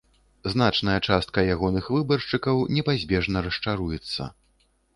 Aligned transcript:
Значная 0.53 0.95
частка 1.07 1.43
ягоных 1.55 1.91
выбаршчыкаў 1.97 2.65
непазбежна 2.79 3.47
расчаруецца. 3.49 4.23